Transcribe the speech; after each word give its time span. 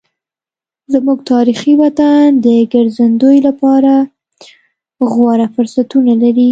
زموږ 0.93 1.19
تاریخي 1.33 1.73
وطن 1.83 2.25
د 2.45 2.47
ګرځندوی 2.73 3.37
لپاره 3.47 3.93
غوره 5.11 5.47
فرصتونه 5.55 6.11
لري. 6.23 6.39